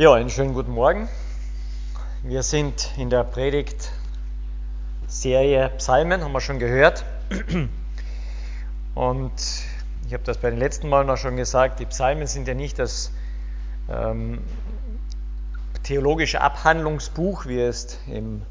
[0.00, 1.08] Ja, einen schönen guten Morgen.
[2.22, 3.90] Wir sind in der Predigtserie
[5.78, 7.04] Psalmen, haben wir schon gehört.
[8.94, 9.32] Und
[10.06, 12.78] ich habe das bei den letzten Malen auch schon gesagt, die Psalmen sind ja nicht
[12.78, 13.10] das
[13.90, 14.38] ähm,
[15.82, 18.42] theologische Abhandlungsbuch, wie es im,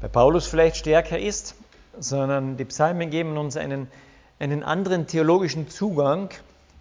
[0.00, 1.54] bei Paulus vielleicht stärker ist,
[2.00, 3.86] sondern die Psalmen geben uns einen,
[4.40, 6.30] einen anderen theologischen Zugang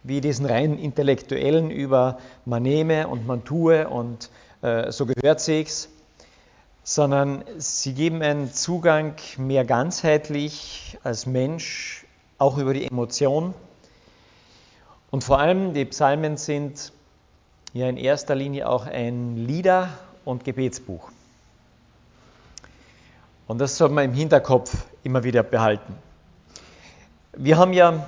[0.05, 4.29] wie diesen rein intellektuellen über man nehme und man tue und
[4.61, 5.89] äh, so gehört sich's,
[6.83, 12.05] sondern sie geben einen Zugang mehr ganzheitlich als Mensch,
[12.37, 13.55] auch über die Emotion.
[15.09, 16.91] Und vor allem die Psalmen sind
[17.73, 19.89] ja in erster Linie auch ein Lieder-
[20.23, 21.09] und Gebetsbuch.
[23.47, 25.95] Und das soll man im Hinterkopf immer wieder behalten.
[27.35, 28.07] Wir haben ja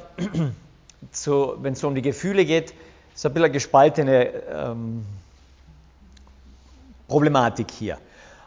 [1.62, 2.74] wenn es um die Gefühle geht,
[3.14, 5.06] so ein bisschen eine gespaltene ähm,
[7.08, 7.98] Problematik hier.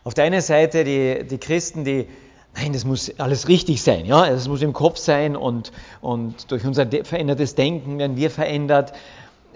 [0.04, 2.08] Auf der einen Seite die, die Christen, die,
[2.54, 6.64] nein, das muss alles richtig sein, ja, das muss im Kopf sein und, und durch
[6.64, 8.92] unser verändertes Denken werden wir verändert.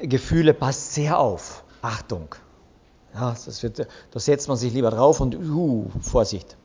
[0.00, 1.62] Gefühle passt sehr auf.
[1.82, 2.34] Achtung.
[3.14, 6.56] Ja, das wird, da setzt man sich lieber drauf und uh, Vorsicht.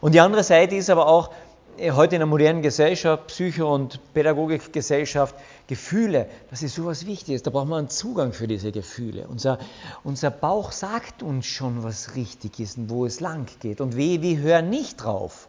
[0.00, 1.30] Und die andere Seite ist aber auch,
[1.78, 5.34] heute in der modernen Gesellschaft, Psycho- und Pädagogikgesellschaft,
[5.66, 7.42] Gefühle, das ist sowas Wichtiges.
[7.42, 9.26] Da braucht man einen Zugang für diese Gefühle.
[9.28, 9.58] Unser,
[10.02, 13.80] unser Bauch sagt uns schon, was richtig ist und wo es lang geht.
[13.80, 15.48] Und wir, wir hören nicht drauf.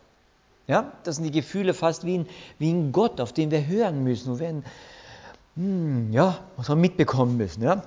[0.67, 4.03] Ja, das sind die Gefühle fast wie ein, wie ein Gott, auf den wir hören
[4.03, 4.31] müssen.
[4.31, 4.63] Und wenn,
[5.55, 7.61] hm, ja, was wir mitbekommen müssen.
[7.63, 7.83] Ja?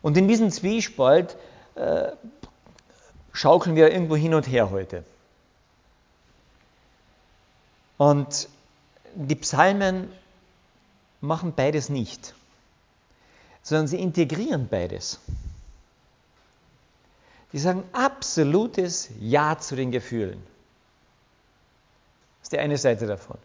[0.00, 1.36] Und in diesem Zwiespalt
[1.74, 2.12] äh,
[3.32, 5.04] schaukeln wir irgendwo hin und her heute.
[7.98, 8.48] Und
[9.14, 10.10] die Psalmen
[11.20, 12.34] machen beides nicht,
[13.62, 15.20] sondern sie integrieren beides.
[17.52, 20.40] Die sagen absolutes Ja zu den Gefühlen.
[22.38, 23.38] Das ist die eine Seite davon.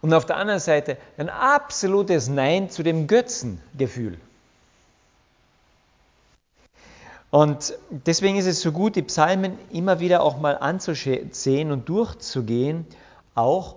[0.00, 4.18] Und auf der anderen Seite ein absolutes Nein zu dem Götzengefühl.
[7.34, 12.86] Und deswegen ist es so gut, die Psalmen immer wieder auch mal anzusehen und durchzugehen,
[13.34, 13.74] auch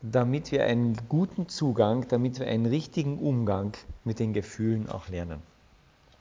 [0.00, 3.72] damit wir einen guten Zugang, damit wir einen richtigen Umgang
[4.04, 5.42] mit den Gefühlen auch lernen.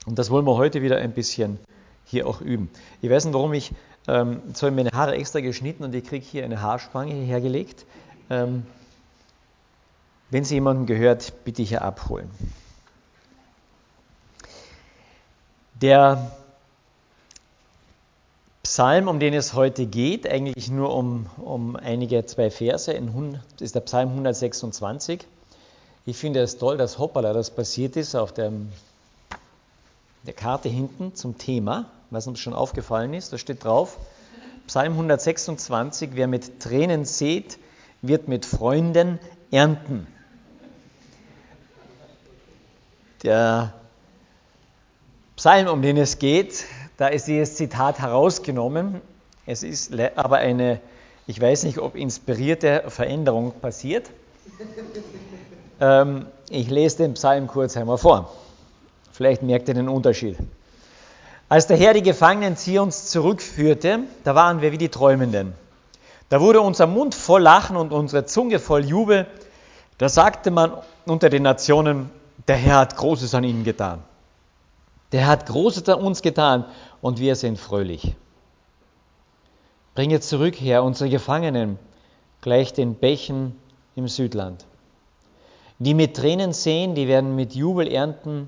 [0.08, 1.60] Und das wollen wir heute wieder ein bisschen
[2.06, 2.72] hier auch üben.
[3.04, 3.72] Ich weiß nicht, warum ich,
[4.08, 7.86] ähm, jetzt meine Haare extra geschnitten und ich kriege hier eine Haarspange hergelegt.
[8.32, 8.66] Ähm,
[10.32, 12.32] wenn Sie jemanden gehört, bitte hier abholen.
[15.82, 16.32] Der
[18.62, 23.74] Psalm, um den es heute geht, eigentlich nur um, um einige zwei Verse, in, ist
[23.74, 25.26] der Psalm 126.
[26.06, 28.52] Ich finde es toll, dass hoppala das passiert ist auf der,
[30.28, 33.34] der Karte hinten zum Thema, was uns schon aufgefallen ist.
[33.34, 33.98] Da steht drauf,
[34.68, 37.58] Psalm 126, wer mit Tränen sät,
[38.04, 39.20] wird mit Freunden
[39.50, 40.06] ernten.
[43.24, 43.74] Der
[45.42, 46.66] Psalm, um den es geht,
[46.98, 49.02] da ist dieses Zitat herausgenommen.
[49.48, 50.80] Es ist aber eine,
[51.26, 54.12] ich weiß nicht, ob inspirierte Veränderung passiert.
[55.80, 58.32] Ähm, ich lese den Psalm kurz einmal vor.
[59.14, 60.38] Vielleicht merkt ihr den Unterschied.
[61.50, 65.54] Als der Herr die Gefangenen Zions zurückführte, da waren wir wie die Träumenden.
[66.30, 69.26] Da wurde unser Mund voll Lachen und unsere Zunge voll Jubel.
[69.98, 70.74] Da sagte man
[71.08, 72.12] unter den Nationen,
[72.48, 74.04] der Herr hat Großes an ihnen getan.
[75.12, 76.66] Der hat Großes an uns getan
[77.02, 78.16] und wir sind fröhlich.
[79.94, 81.78] Bringe zurück, Herr, unsere Gefangenen,
[82.40, 83.56] gleich den Bächen
[83.96, 84.66] im Südland.
[85.80, 88.48] Die mit Tränen sehen, die werden mit Jubel ernten.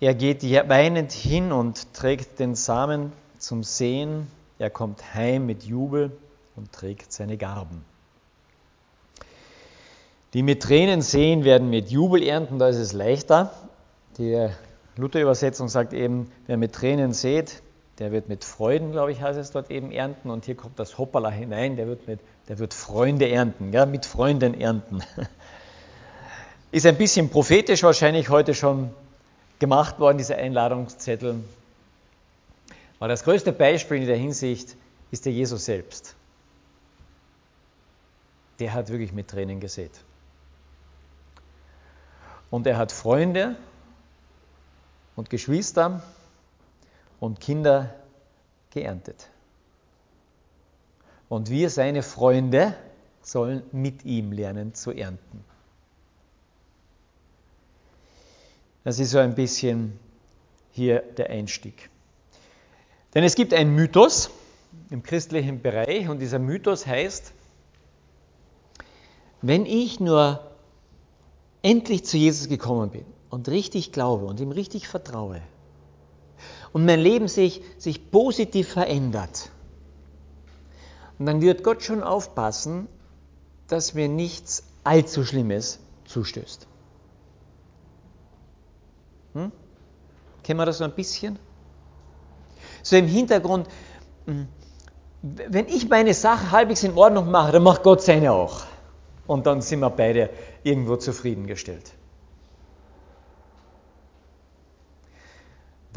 [0.00, 4.26] Er geht weinend hin und trägt den Samen zum Sehen.
[4.58, 6.10] Er kommt heim mit Jubel
[6.56, 7.84] und trägt seine Garben.
[10.34, 13.52] Die mit Tränen sehen, werden mit Jubel ernten, da ist es leichter.
[14.18, 14.50] Die
[14.98, 17.62] Luther-Übersetzung sagt eben, wer mit Tränen sät,
[17.98, 20.28] der wird mit Freuden, glaube ich, heißt es dort eben ernten.
[20.30, 24.06] Und hier kommt das Hoppala hinein, der wird, mit, der wird Freunde ernten, ja, mit
[24.06, 25.02] Freunden ernten.
[26.72, 28.90] Ist ein bisschen prophetisch wahrscheinlich heute schon
[29.58, 31.36] gemacht worden, dieser Einladungszettel.
[32.98, 34.76] Aber das größte Beispiel in der Hinsicht
[35.10, 36.14] ist der Jesus selbst.
[38.58, 39.92] Der hat wirklich mit Tränen gesät.
[42.50, 43.56] Und er hat Freunde
[45.18, 46.00] und Geschwister
[47.18, 47.92] und Kinder
[48.70, 49.28] geerntet.
[51.28, 52.72] Und wir, seine Freunde,
[53.20, 55.44] sollen mit ihm lernen zu ernten.
[58.84, 59.98] Das ist so ein bisschen
[60.70, 61.90] hier der Einstieg.
[63.12, 64.30] Denn es gibt einen Mythos
[64.88, 67.32] im christlichen Bereich und dieser Mythos heißt,
[69.42, 70.48] wenn ich nur
[71.62, 75.40] endlich zu Jesus gekommen bin und richtig glaube und ihm richtig vertraue
[76.72, 79.50] und mein Leben sich, sich positiv verändert,
[81.18, 82.88] und dann wird Gott schon aufpassen,
[83.66, 86.66] dass mir nichts allzu Schlimmes zustößt.
[89.34, 89.52] Hm?
[90.42, 91.38] Kennen wir das so ein bisschen?
[92.82, 93.66] So im Hintergrund,
[94.26, 94.48] hm,
[95.20, 98.62] wenn ich meine Sache halbwegs in Ordnung mache, dann macht Gott seine auch.
[99.26, 100.30] Und dann sind wir beide
[100.62, 101.92] irgendwo zufriedengestellt.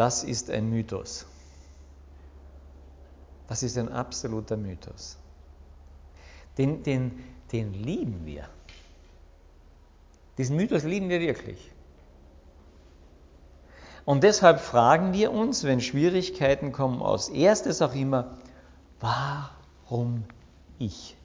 [0.01, 1.27] Das ist ein Mythos.
[3.47, 5.15] Das ist ein absoluter Mythos.
[6.57, 8.49] Den, den, den lieben wir.
[10.39, 11.71] Diesen Mythos lieben wir wirklich.
[14.03, 18.39] Und deshalb fragen wir uns, wenn Schwierigkeiten kommen, als erstes auch immer,
[19.01, 20.23] warum
[20.79, 21.15] ich?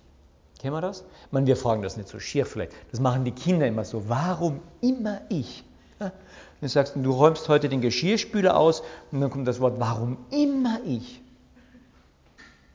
[0.58, 1.02] Kennen wir das?
[1.32, 2.72] Ich wir fragen das nicht so schier vielleicht.
[2.90, 4.10] Das machen die Kinder immer so.
[4.10, 5.64] Warum immer ich?
[5.98, 6.12] Ja?
[6.60, 8.82] Du sagst, du räumst heute den Geschirrspüler aus
[9.12, 11.20] und dann kommt das Wort, warum immer ich?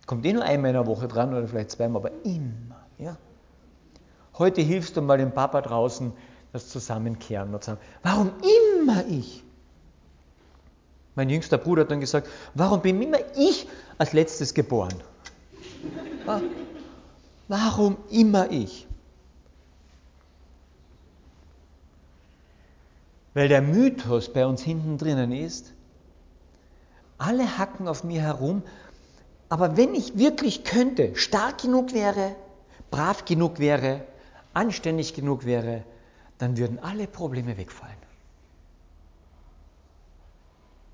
[0.05, 2.75] Kommt eh nur einmal in der Woche dran oder vielleicht zweimal, aber immer.
[2.99, 3.17] Ja?
[4.37, 6.13] Heute hilfst du mal dem Papa draußen
[6.53, 8.31] das Zusammenkehren und sagen, warum
[8.83, 9.43] immer ich?
[11.15, 13.67] Mein jüngster Bruder hat dann gesagt, warum bin immer ich
[13.97, 14.93] als letztes geboren?
[17.47, 18.87] Warum immer ich?
[23.33, 25.73] Weil der Mythos bei uns hinten drinnen ist,
[27.17, 28.63] alle hacken auf mir herum,
[29.47, 32.35] aber wenn ich wirklich könnte, stark genug wäre,
[32.89, 34.05] brav genug wäre,
[34.53, 35.83] anständig genug wäre,
[36.37, 37.95] dann würden alle Probleme wegfallen.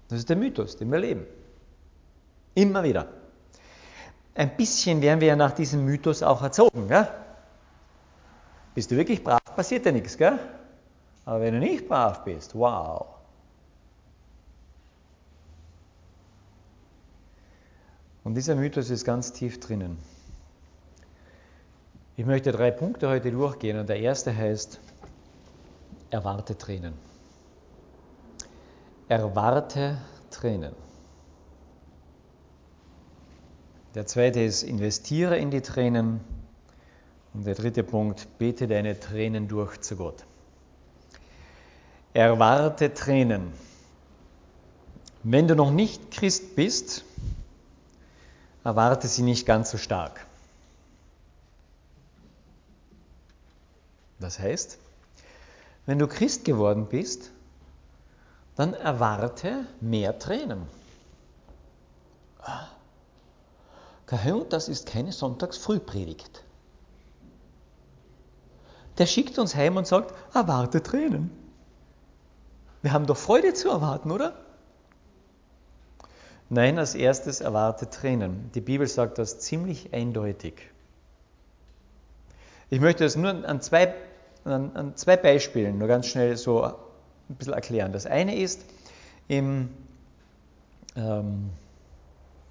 [0.09, 1.25] Das ist der Mythos, den wir leben.
[2.55, 3.07] Immer wieder.
[4.35, 6.87] Ein bisschen werden wir ja nach diesem Mythos auch erzogen.
[6.87, 7.07] Gell?
[8.75, 10.17] Bist du wirklich brav, passiert ja nichts.
[10.17, 10.39] Gell?
[11.27, 13.05] Aber wenn du nicht brav bist, wow.
[18.23, 19.97] Und dieser Mythos ist ganz tief drinnen.
[22.15, 24.79] Ich möchte drei Punkte heute durchgehen und der erste heißt,
[26.11, 26.93] erwarte Tränen.
[29.09, 29.97] Erwarte
[30.31, 30.73] Tränen.
[33.95, 36.21] Der zweite ist, investiere in die Tränen.
[37.33, 40.26] Und der dritte Punkt, bete deine Tränen durch zu Gott.
[42.17, 43.53] Erwarte Tränen.
[45.21, 47.05] Wenn du noch nicht Christ bist,
[48.63, 50.25] erwarte sie nicht ganz so stark.
[54.19, 54.79] Das heißt,
[55.85, 57.29] wenn du Christ geworden bist,
[58.55, 60.63] dann erwarte mehr Tränen.
[64.49, 66.43] Das ist keine Sonntagsfrühpredigt.
[68.97, 71.45] Der schickt uns heim und sagt, erwarte Tränen.
[72.87, 74.31] Wir haben doch Freude zu erwarten, oder?
[76.47, 78.49] Nein, als erstes erwarte Tränen.
[78.55, 80.53] Die Bibel sagt das ziemlich eindeutig.
[82.69, 83.93] Ich möchte das nur an zwei,
[84.45, 86.75] an, an zwei Beispielen nur ganz schnell so ein
[87.27, 87.91] bisschen erklären.
[87.91, 88.63] Das eine ist
[89.27, 89.67] im
[90.95, 91.49] ähm,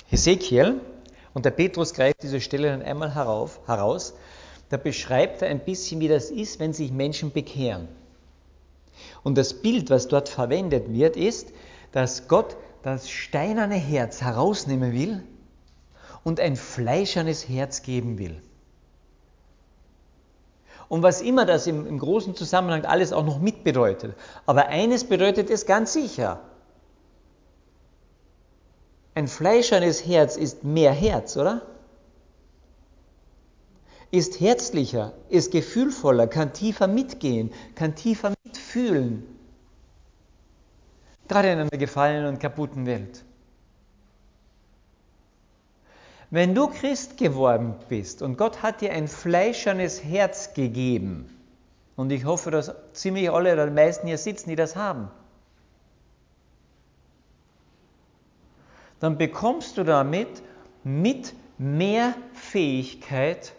[0.09, 0.83] Hesekiel,
[1.33, 4.13] und der Petrus greift diese Stelle dann einmal herauf, heraus,
[4.69, 7.89] da beschreibt er ein bisschen, wie das ist, wenn sich Menschen bekehren.
[9.23, 11.53] Und das Bild, was dort verwendet wird, ist,
[11.93, 15.23] dass Gott das steinerne Herz herausnehmen will
[16.25, 18.43] und ein fleischernes Herz geben will.
[20.89, 24.15] Und was immer das im, im großen Zusammenhang alles auch noch mit bedeutet.
[24.45, 26.41] Aber eines bedeutet es ganz sicher.
[29.15, 31.63] Ein fleischernes Herz ist mehr Herz, oder?
[34.11, 38.66] Ist herzlicher, ist gefühlvoller, kann tiefer mitgehen, kann tiefer mitfühlen.
[41.29, 43.25] Gerade in einer gefallenen und kaputten Welt.
[46.31, 51.33] Wenn du Christ geworden bist und Gott hat dir ein fleischernes Herz gegeben,
[51.95, 55.09] und ich hoffe, dass ziemlich alle oder die meisten hier sitzen, die das haben,
[59.01, 60.43] dann bekommst du damit
[60.85, 63.55] mit mehr Fähigkeit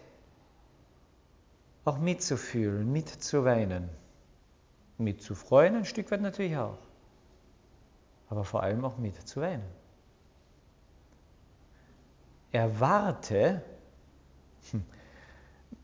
[1.85, 3.89] auch mitzufühlen, mitzuweinen,
[4.97, 6.77] mitzufreuen, ein Stück weit natürlich auch,
[8.29, 9.63] aber vor allem auch mitzuweinen
[12.51, 13.61] erwarte,
[14.71, 14.83] hm,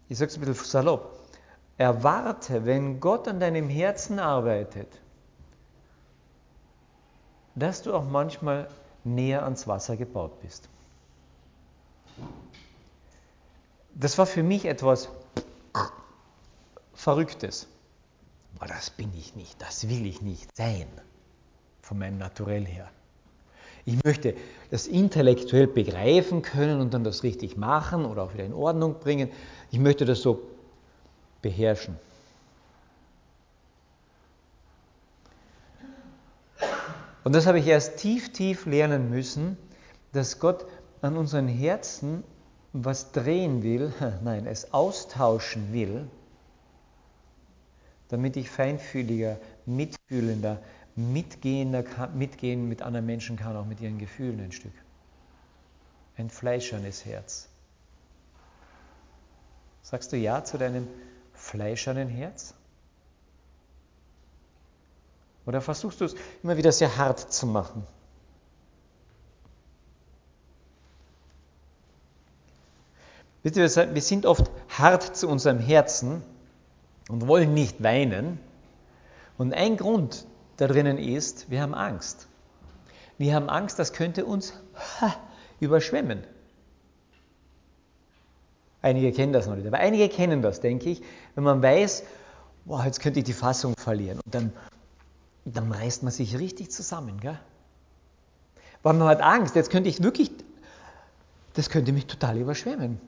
[0.09, 1.19] ich sage es ein bisschen salopp,
[1.77, 4.87] erwarte, wenn Gott an deinem Herzen arbeitet
[7.55, 8.67] dass du auch manchmal
[9.03, 10.69] näher ans Wasser gebaut bist.
[13.93, 15.09] Das war für mich etwas
[16.93, 17.67] Verrücktes.
[18.57, 20.87] Aber das bin ich nicht, das will ich nicht sein,
[21.81, 22.89] von meinem Naturell her.
[23.85, 24.35] Ich möchte
[24.71, 29.29] das intellektuell begreifen können und dann das richtig machen oder auch wieder in Ordnung bringen.
[29.71, 30.41] Ich möchte das so
[31.41, 31.97] beherrschen.
[37.23, 39.57] Und das habe ich erst tief, tief lernen müssen,
[40.11, 40.65] dass Gott
[41.01, 42.23] an unseren Herzen
[42.73, 43.93] was drehen will,
[44.23, 46.07] nein, es austauschen will,
[48.13, 50.61] damit ich feinfühliger, mitfühlender,
[50.95, 54.73] mitgehender, mitgehen mit anderen Menschen kann, auch mit ihren Gefühlen ein Stück.
[56.15, 57.49] Ein fleischernes Herz.
[59.81, 60.87] Sagst du Ja zu deinem
[61.33, 62.53] fleischernen Herz?
[65.47, 67.83] Oder versuchst du es immer wieder sehr hart zu machen?
[73.41, 76.21] wir sind oft hart zu unserem Herzen
[77.13, 78.39] und wollen nicht weinen.
[79.37, 80.25] Und ein Grund
[80.57, 82.27] da drinnen ist, wir haben Angst.
[83.17, 84.53] Wir haben Angst, das könnte uns
[85.59, 86.23] überschwemmen.
[88.81, 91.01] Einige kennen das noch nicht, aber einige kennen das, denke ich,
[91.35, 92.03] wenn man weiß,
[92.65, 94.19] boah, jetzt könnte ich die Fassung verlieren.
[94.25, 94.51] Und dann
[95.45, 97.19] dann reißt man sich richtig zusammen.
[97.19, 97.39] Gell?
[98.81, 100.31] Weil man hat Angst, jetzt könnte ich wirklich,
[101.53, 102.99] das könnte mich total überschwemmen.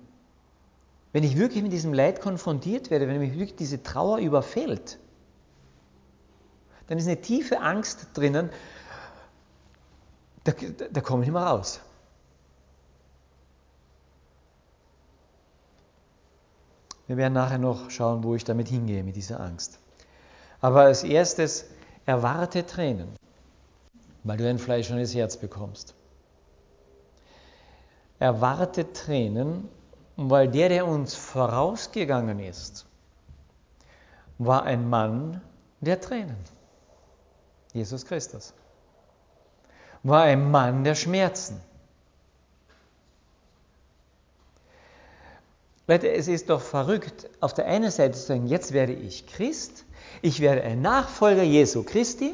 [1.15, 4.99] Wenn ich wirklich mit diesem Leid konfrontiert werde, wenn mich wirklich diese Trauer überfällt,
[6.87, 8.49] dann ist eine tiefe Angst drinnen,
[10.43, 11.79] da, da, da komme ich nicht mehr raus.
[17.07, 19.79] Wir werden nachher noch schauen, wo ich damit hingehe mit dieser Angst.
[20.59, 21.63] Aber als erstes
[22.05, 23.15] Erwarte Tränen,
[24.25, 25.95] weil du ein fleischendes Herz bekommst.
[28.19, 29.69] Erwarte Tränen,
[30.17, 32.85] weil der, der uns vorausgegangen ist,
[34.37, 35.41] war ein Mann
[35.81, 36.37] der Tränen.
[37.73, 38.53] Jesus Christus.
[40.03, 41.59] War ein Mann der Schmerzen.
[45.87, 49.85] Leute, es ist doch verrückt, auf der einen Seite zu sagen, jetzt werde ich Christ,
[50.21, 52.33] ich werde ein Nachfolger Jesu Christi.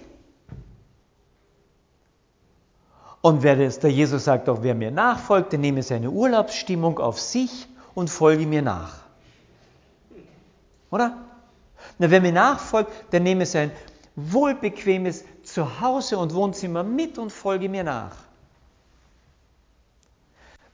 [3.22, 7.20] Und wer das, der Jesus sagt auch, wer mir nachfolgt, der nehme seine Urlaubsstimmung auf
[7.20, 8.96] sich und folge mir nach.
[10.90, 11.18] Oder?
[11.98, 13.72] Na, wer mir nachfolgt, der nehme sein
[14.16, 18.16] wohlbequemes Zuhause und Wohnzimmer mit und folge mir nach.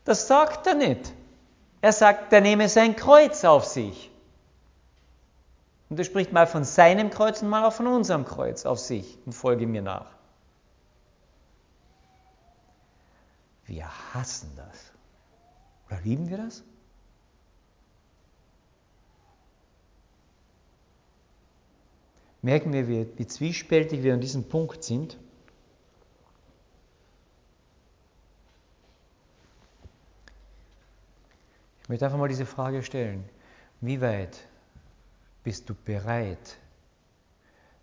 [0.04, 1.14] Das sagt er nicht.
[1.82, 4.10] Er sagt, der nehme sein Kreuz auf sich.
[5.90, 9.18] Und er spricht mal von seinem Kreuz und mal auch von unserem Kreuz auf sich
[9.26, 10.08] und folge mir nach.
[13.66, 14.92] Wir hassen das.
[15.88, 16.64] Oder lieben wir das?
[22.48, 25.18] Merken wir, wie, wie zwiespältig wir an diesem Punkt sind?
[31.82, 33.27] Ich möchte einfach mal diese Frage stellen.
[33.82, 34.48] Wie weit
[35.44, 36.58] bist du bereit,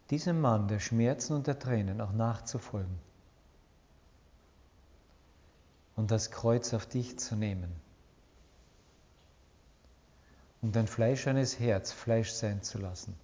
[0.08, 2.98] diesem Mann der Schmerzen und der Tränen auch nachzufolgen
[5.94, 7.70] und das Kreuz auf dich zu nehmen
[10.62, 13.14] und dein fleischernes Herz Fleisch sein zu lassen?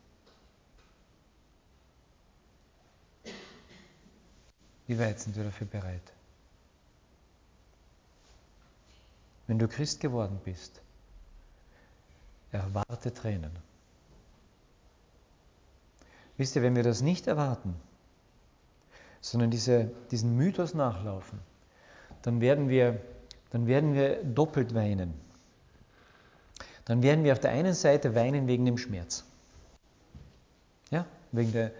[4.90, 6.02] Wie weit sind wir dafür bereit?
[9.46, 10.80] Wenn du Christ geworden bist,
[12.50, 13.52] erwarte Tränen.
[16.38, 17.76] Wisst ihr, wenn wir das nicht erwarten,
[19.20, 21.38] sondern diese, diesen Mythos nachlaufen,
[22.22, 23.00] dann werden, wir,
[23.50, 25.14] dann werden wir doppelt weinen.
[26.86, 29.22] Dann werden wir auf der einen Seite weinen wegen dem Schmerz.
[30.90, 31.70] Ja, wegen der,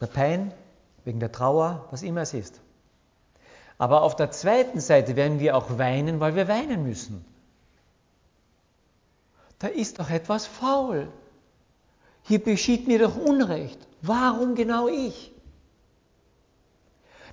[0.00, 0.52] der Pein,
[1.06, 2.60] wegen der Trauer, was immer es ist.
[3.78, 7.24] Aber auf der zweiten Seite werden wir auch weinen, weil wir weinen müssen.
[9.58, 11.08] Da ist doch etwas faul.
[12.22, 13.78] Hier geschieht mir doch Unrecht.
[14.02, 15.32] Warum genau ich?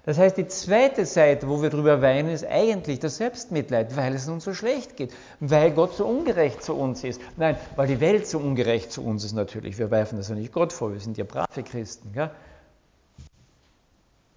[0.06, 4.28] Das heißt, die zweite Seite, wo wir drüber weinen, ist eigentlich das Selbstmitleid, weil es
[4.28, 7.22] uns so schlecht geht, weil Gott so ungerecht zu uns ist.
[7.38, 9.78] Nein, weil die Welt so ungerecht zu uns ist natürlich.
[9.78, 12.12] Wir werfen das ja nicht Gott vor, wir sind ja brave Christen.
[12.12, 12.30] Gell?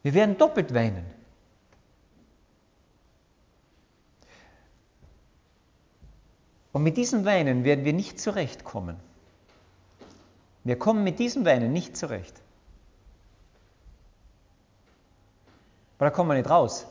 [0.07, 1.05] Wir werden doppelt weinen.
[6.71, 9.01] Und mit diesem Weinen werden wir nicht zurechtkommen.
[10.63, 12.41] Wir kommen mit diesem Weinen nicht zurecht.
[15.99, 16.87] Aber da kommen wir nicht raus.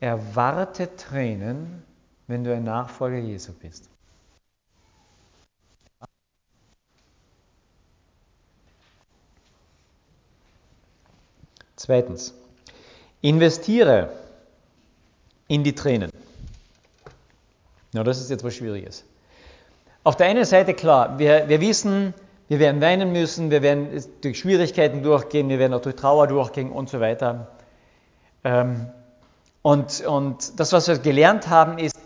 [0.00, 1.84] Erwarte Tränen,
[2.26, 3.90] wenn du ein Nachfolger Jesu bist.
[11.84, 12.32] Zweitens,
[13.20, 14.08] investiere
[15.48, 16.10] in die Tränen.
[17.92, 19.04] Na, das ist jetzt was Schwieriges.
[20.02, 22.14] Auf der einen Seite klar, wir, wir wissen,
[22.48, 26.72] wir werden weinen müssen, wir werden durch Schwierigkeiten durchgehen, wir werden auch durch Trauer durchgehen
[26.72, 27.48] und so weiter.
[28.44, 28.86] Ähm,
[29.60, 31.98] und, und das, was wir gelernt haben, ist,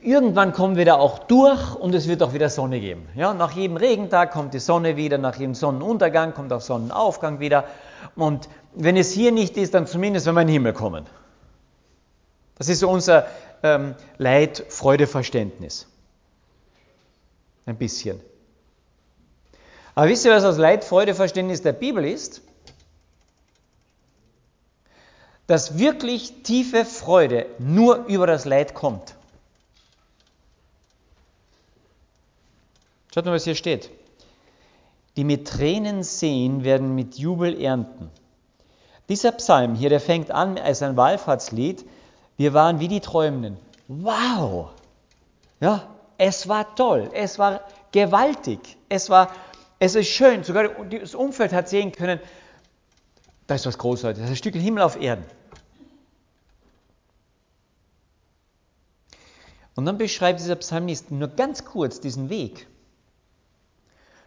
[0.00, 3.08] irgendwann kommen wir da auch durch und es wird auch wieder Sonne geben.
[3.14, 7.66] Ja, nach jedem Regentag kommt die Sonne wieder, nach jedem Sonnenuntergang kommt auch Sonnenaufgang wieder.
[8.16, 11.06] Und wenn es hier nicht ist, dann zumindest, wenn wir in den Himmel kommen.
[12.56, 13.26] Das ist so unser
[13.62, 15.86] ähm, Leid-Freude-Verständnis.
[17.66, 18.20] Ein bisschen.
[19.94, 22.42] Aber wisst ihr, was das Leid-Freude-Verständnis der Bibel ist?
[25.46, 29.16] Dass wirklich tiefe Freude nur über das Leid kommt.
[33.12, 33.90] Schaut mal, was hier steht.
[35.16, 38.10] Die mit Tränen sehen, werden mit Jubel ernten.
[39.08, 41.84] Dieser Psalm hier, der fängt an als ein Wallfahrtslied.
[42.36, 43.58] Wir waren wie die Träumenden.
[43.88, 44.70] Wow!
[45.60, 47.60] Ja, es war toll, es war
[47.92, 49.30] gewaltig, es war,
[49.78, 50.44] es ist schön.
[50.44, 52.20] Sogar das Umfeld hat sehen können,
[53.46, 55.24] da ist was Großartiges, das ist ein Stück Himmel auf Erden.
[59.74, 62.66] Und dann beschreibt dieser Psalmist nur ganz kurz diesen Weg.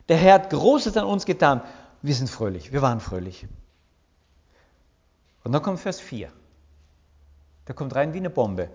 [0.09, 1.61] Der Herr hat Großes an uns getan.
[2.01, 3.45] Wir sind fröhlich, wir waren fröhlich.
[5.45, 6.31] Und dann kommt Vers 4.
[7.65, 8.69] Da kommt rein wie eine Bombe.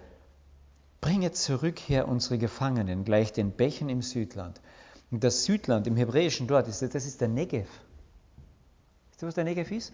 [1.01, 4.61] Bringe zurück her unsere Gefangenen, gleich den Bächen im Südland.
[5.11, 7.69] Und das Südland im Hebräischen dort, ist, das ist der Negev.
[9.11, 9.93] Weißt du, was der Negev ist?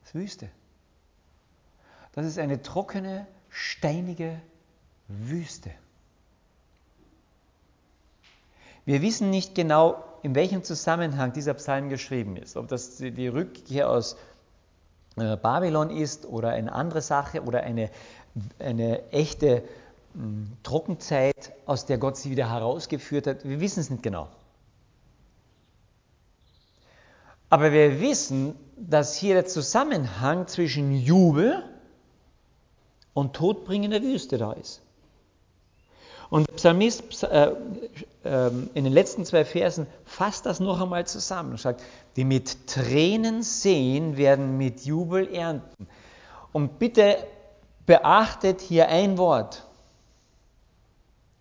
[0.00, 0.50] Das ist Wüste.
[2.12, 4.40] Das ist eine trockene, steinige
[5.06, 5.70] Wüste.
[8.84, 12.56] Wir wissen nicht genau, in welchem Zusammenhang dieser Psalm geschrieben ist.
[12.56, 14.16] Ob das die Rückkehr aus
[15.18, 17.90] Babylon ist oder eine andere Sache oder eine,
[18.58, 19.62] eine echte
[20.14, 23.44] hm, Trockenzeit, aus der Gott sie wieder herausgeführt hat.
[23.44, 24.28] Wir wissen es nicht genau.
[27.50, 31.62] Aber wir wissen, dass hier der Zusammenhang zwischen Jubel
[33.14, 34.82] und todbringender Wüste da ist.
[36.30, 37.52] Und der Psalmist äh,
[38.24, 41.82] äh, in den letzten zwei Versen fasst das noch einmal zusammen und sagt,
[42.16, 45.88] die mit Tränen sehen, werden mit Jubel ernten.
[46.52, 47.16] Und bitte
[47.86, 49.64] beachtet hier ein Wort.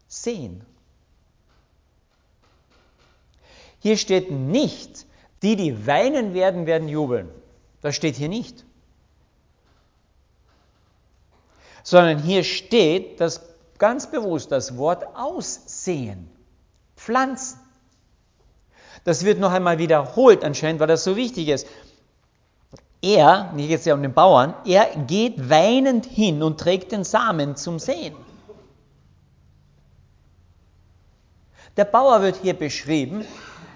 [0.08, 0.65] Sehen.
[3.80, 5.06] Hier steht nicht,
[5.41, 7.30] die, die weinen werden, werden jubeln.
[7.82, 8.65] Das steht hier nicht.
[11.84, 13.41] Sondern hier steht, dass
[13.78, 16.30] ganz bewusst das Wort aussehen,
[16.96, 17.60] pflanzen.
[19.04, 21.68] Das wird noch einmal wiederholt anscheinend, weil das so wichtig ist.
[23.02, 27.56] Er, nicht jetzt ja um den Bauern, er geht weinend hin und trägt den Samen
[27.56, 28.16] zum Sehen.
[31.78, 33.24] Der Bauer wird hier beschrieben,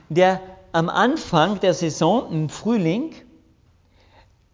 [0.09, 3.13] der am Anfang der Saison im Frühling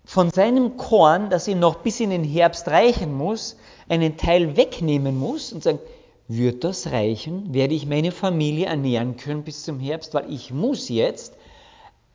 [0.03, 3.57] von seinem Korn, das ihm noch bis in den Herbst reichen muss,
[3.89, 5.79] einen Teil wegnehmen muss und sagen,
[6.27, 7.53] wird das reichen?
[7.53, 10.13] Werde ich meine Familie ernähren können bis zum Herbst?
[10.13, 11.33] Weil ich muss jetzt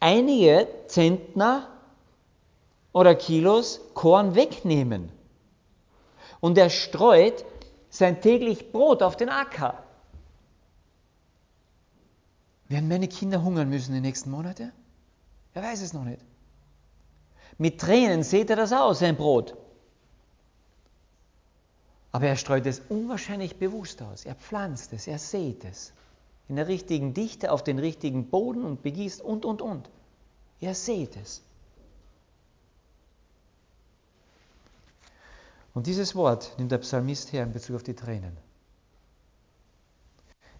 [0.00, 1.68] einige Zentner
[2.92, 5.10] oder Kilos Korn wegnehmen.
[6.40, 7.44] Und er streut
[7.88, 9.82] sein täglich Brot auf den Acker.
[12.68, 14.72] Werden meine Kinder hungern müssen den nächsten Monaten?
[15.54, 16.22] Er weiß es noch nicht.
[17.58, 19.54] Mit Tränen seht er das aus, sein Brot.
[22.12, 24.26] Aber er streut es unwahrscheinlich bewusst aus.
[24.26, 25.92] Er pflanzt es, er sät es.
[26.48, 29.88] In der richtigen Dichte, auf den richtigen Boden und begießt und, und, und.
[30.60, 31.42] Er sät es.
[35.72, 38.36] Und dieses Wort nimmt der Psalmist her in Bezug auf die Tränen.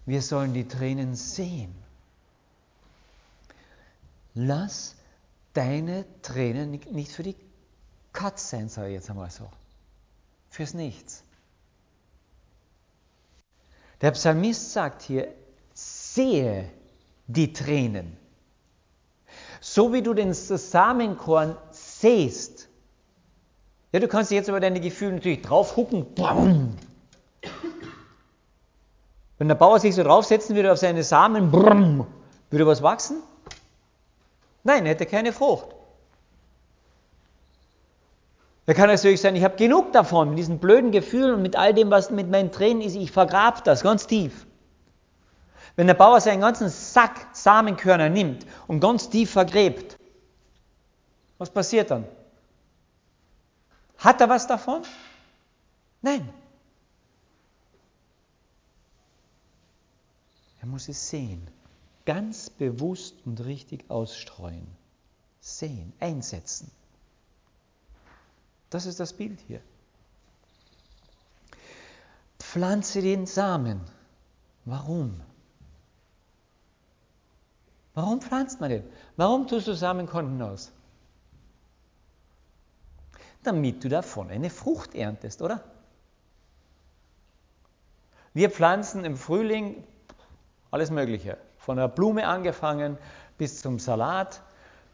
[0.07, 1.73] Wir sollen die Tränen sehen.
[4.33, 4.95] Lass
[5.53, 7.35] deine Tränen nicht für die
[8.11, 9.47] Katz sein, sage ich jetzt einmal so.
[10.49, 11.23] Fürs Nichts.
[14.01, 15.27] Der Psalmist sagt hier,
[15.73, 16.69] sehe
[17.27, 18.17] die Tränen.
[19.61, 22.67] So wie du den Samenkorn sähst.
[23.91, 26.05] Ja, du kannst jetzt über deine Gefühle natürlich drauf hucken.
[29.37, 33.17] Wenn der Bauer sich so draufsetzen würde auf seine Samen, würde was wachsen?
[34.63, 35.67] Nein, er hätte keine Frucht.
[38.65, 41.73] Er kann natürlich sagen, ich habe genug davon, mit diesen blöden Gefühlen und mit all
[41.73, 44.47] dem, was mit meinen Tränen ist, ich vergrab das ganz tief.
[45.75, 49.97] Wenn der Bauer seinen ganzen Sack Samenkörner nimmt und ganz tief vergräbt,
[51.37, 52.05] was passiert dann?
[53.97, 54.83] Hat er was davon?
[56.01, 56.29] Nein.
[60.61, 61.45] Er muss es sehen,
[62.05, 64.67] ganz bewusst und richtig ausstreuen.
[65.41, 66.71] Sehen, einsetzen.
[68.73, 69.61] Das ist das Bild hier.
[72.39, 73.81] Pflanze den Samen.
[74.65, 75.21] Warum?
[77.93, 78.83] Warum pflanzt man den?
[79.15, 80.71] Warum tust du Samenkonten aus?
[83.43, 85.63] Damit du davon eine Frucht erntest, oder?
[88.33, 89.83] Wir pflanzen im Frühling
[90.71, 91.37] alles Mögliche.
[91.59, 92.97] Von der Blume angefangen
[93.37, 94.41] bis zum Salat,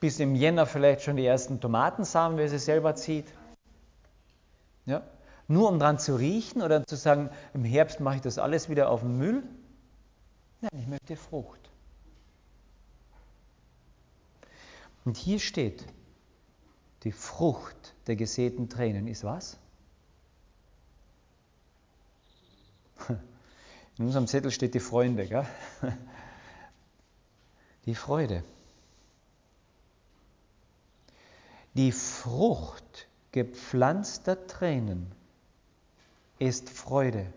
[0.01, 3.38] bis im Jänner vielleicht schon die ersten Tomatensamen, wer sie selber zieht.
[4.89, 5.03] Ja?
[5.47, 8.89] Nur um dran zu riechen oder zu sagen, im Herbst mache ich das alles wieder
[8.89, 9.43] auf den Müll?
[10.61, 11.69] Nein, ich möchte Frucht.
[15.05, 15.85] Und hier steht,
[17.03, 19.59] die Frucht der gesäten Tränen ist was?
[23.97, 25.45] In unserem Zettel steht die Freunde, gell?
[27.85, 28.43] Die Freude.
[31.73, 35.11] Die Frucht gepflanzter Tränen
[36.39, 37.31] ist Freude.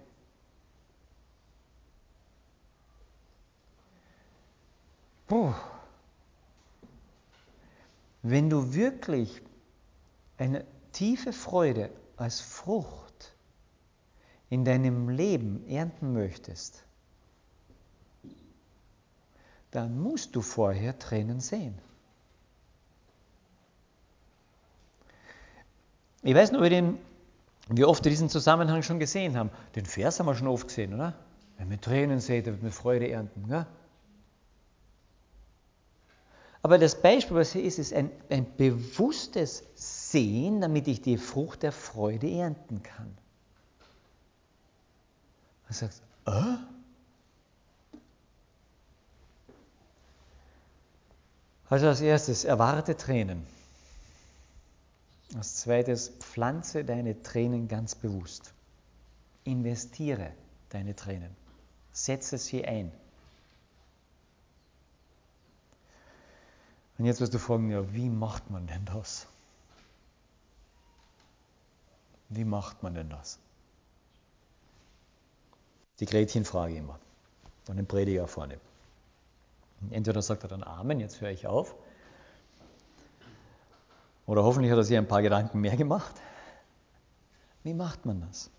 [5.27, 5.55] Puh.
[8.23, 9.43] Wenn du wirklich
[10.39, 13.35] eine tiefe Freude als Frucht
[14.51, 16.85] in deinem Leben ernten möchtest,
[19.71, 21.79] dann musst du vorher Tränen sehen.
[26.23, 26.99] Ich weiß nur, den,
[27.69, 29.51] wie oft wir diesen Zusammenhang schon gesehen haben.
[29.75, 31.15] Den Vers haben wir schon oft gesehen, oder?
[31.59, 33.49] Wer mit Tränen sieht, der wird mit Freude ernten.
[33.49, 33.67] Ja?
[36.63, 41.65] Aber das Beispiel, was hier ist, ist ein, ein bewusstes Sehen, damit ich die Frucht
[41.65, 43.17] der Freude ernten kann.
[45.67, 46.31] Du sagst, äh?
[51.69, 53.47] Also als erstes, erwarte Tränen.
[55.35, 58.53] Als zweites, pflanze deine Tränen ganz bewusst.
[59.45, 60.33] Investiere
[60.69, 61.35] deine Tränen.
[61.93, 62.93] Setze sie ein.
[66.99, 69.27] Und jetzt wirst du fragen, ja, wie macht man denn das?
[72.29, 73.39] Wie macht man denn das?
[76.01, 76.99] Die Gretchenfrage immer.
[77.65, 78.61] Von dem Prediger vorne.
[79.91, 81.75] Entweder sagt er dann Amen, jetzt höre ich auf.
[84.27, 86.15] Oder hoffentlich hat er sich ein paar Gedanken mehr gemacht.
[87.63, 88.51] Wie macht man das?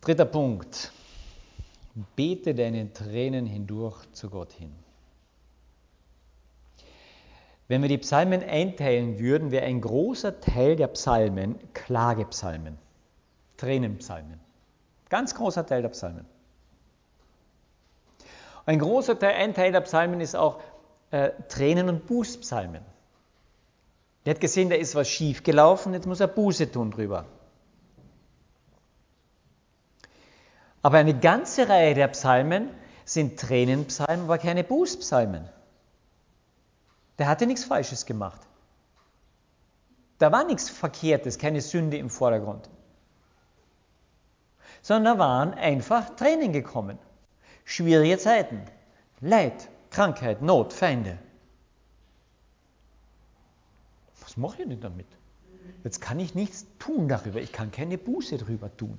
[0.00, 0.92] Dritter Punkt.
[2.16, 4.72] Bete deine Tränen hindurch zu Gott hin.
[7.68, 12.78] Wenn wir die Psalmen einteilen würden, wäre ein großer Teil der Psalmen Klagepsalmen,
[13.56, 14.40] Tränenpsalmen.
[15.08, 16.26] Ganz großer Teil der Psalmen.
[18.66, 20.60] Ein großer Teil, ein Teil der Psalmen ist auch
[21.12, 22.82] äh, Tränen- und Bußpsalmen.
[24.24, 27.26] Er hat gesehen, da ist was schief gelaufen, jetzt muss er Buße tun drüber.
[30.80, 32.70] Aber eine ganze Reihe der Psalmen
[33.04, 35.48] sind Tränenpsalmen, aber keine Bußpsalmen.
[37.18, 38.40] Der hatte nichts Falsches gemacht.
[40.18, 42.70] Da war nichts Verkehrtes, keine Sünde im Vordergrund.
[44.80, 46.98] Sondern da waren einfach Tränen gekommen.
[47.64, 48.62] Schwierige Zeiten,
[49.20, 51.18] Leid, Krankheit, Not, Feinde.
[54.20, 55.06] Was mache ich denn damit?
[55.84, 57.40] Jetzt kann ich nichts tun darüber.
[57.40, 58.98] Ich kann keine Buße darüber tun.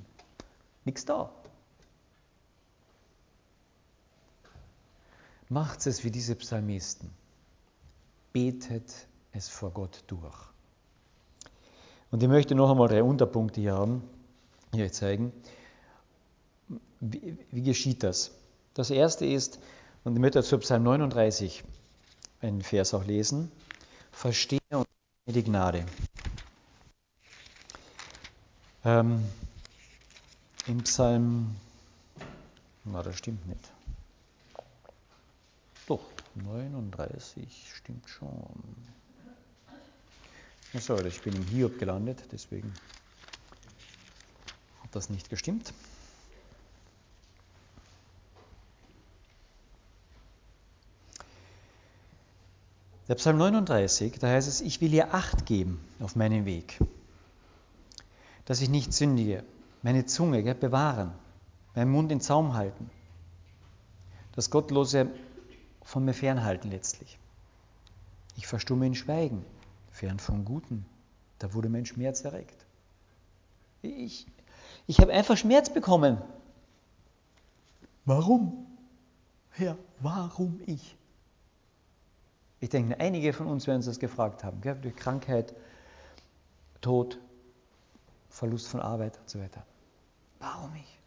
[0.85, 1.31] Nichts da.
[5.49, 7.09] Macht es wie diese Psalmisten.
[8.31, 10.37] Betet es vor Gott durch.
[12.11, 14.03] Und ich möchte noch einmal drei Unterpunkte hier haben,
[14.71, 15.33] hier zeigen.
[16.99, 18.31] Wie, wie geschieht das?
[18.75, 19.59] Das erste ist,
[20.03, 21.63] und ich möchte dazu Psalm 39
[22.41, 23.51] einen Vers auch lesen,
[24.11, 24.87] verstehe und
[25.25, 25.85] die Gnade.
[28.83, 29.23] Ähm,
[30.67, 31.55] Im Psalm,
[32.83, 33.71] na, das stimmt nicht.
[35.87, 36.01] Doch,
[36.35, 38.63] 39 stimmt schon.
[40.73, 42.73] So, ich bin im Hiob gelandet, deswegen
[44.81, 45.71] hat das nicht gestimmt.
[53.09, 56.79] Der Psalm 39, da heißt es, ich will ihr Acht geben auf meinen Weg,
[58.45, 59.43] dass ich nicht sündige,
[59.81, 61.11] meine Zunge gell, bewahren,
[61.75, 62.89] meinen Mund in Zaum halten,
[64.35, 65.11] das Gottlose
[65.83, 67.19] von mir fernhalten letztlich.
[68.37, 69.45] Ich verstumme in Schweigen,
[69.91, 70.85] fern vom Guten.
[71.39, 72.65] Da wurde mein Schmerz erregt.
[73.81, 74.25] Ich,
[74.87, 76.19] ich habe einfach Schmerz bekommen.
[78.05, 78.65] Warum?
[79.51, 80.95] Herr, warum ich?
[82.63, 84.61] Ich denke, einige von uns werden das gefragt haben.
[84.61, 84.77] Gell?
[84.81, 85.53] Durch Krankheit,
[86.79, 87.19] Tod,
[88.29, 89.65] Verlust von Arbeit und so weiter.
[90.39, 90.97] Warum ich?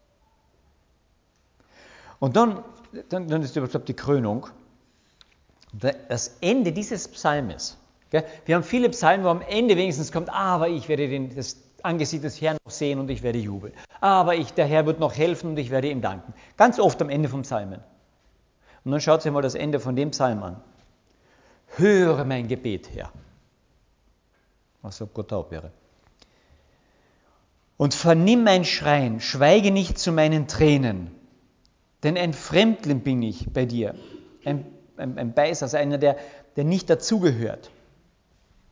[2.18, 2.62] Und dann,
[3.08, 4.48] dann, dann ist überhaupt die Krönung.
[6.10, 7.78] Das Ende dieses Psalmes.
[8.10, 12.22] Wir haben viele Psalmen, wo am Ende wenigstens kommt, aber ich werde den, das Angesicht
[12.22, 13.72] des Herrn noch sehen und ich werde jubeln.
[14.02, 16.34] Aber ich, der Herr wird noch helfen und ich werde ihm danken.
[16.58, 17.80] Ganz oft am Ende vom Psalmen.
[18.84, 20.60] Und dann schaut sich mal das Ende von dem Psalm an.
[21.76, 23.12] Höre mein Gebet, Herr.
[24.82, 25.72] Was ob Gott taub wäre.
[27.76, 31.10] Und vernimm mein Schreien, schweige nicht zu meinen Tränen,
[32.02, 33.94] denn ein Fremdling bin ich bei dir,
[34.44, 34.64] ein,
[34.96, 36.16] ein, ein Beisatz, einer, der,
[36.56, 37.70] der nicht dazugehört,